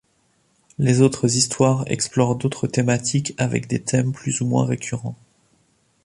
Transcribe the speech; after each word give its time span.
Les 0.79 1.01
autres 1.01 1.35
histoires 1.37 1.83
explorent 1.85 2.35
d'autres 2.35 2.65
thématiques, 2.65 3.35
avec 3.37 3.67
des 3.67 3.83
thèmes 3.83 4.13
plus 4.13 4.41
ou 4.41 4.47
moins 4.47 4.65
récurrents. 4.65 5.15